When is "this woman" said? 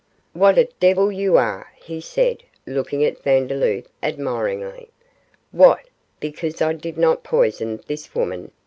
7.85-8.49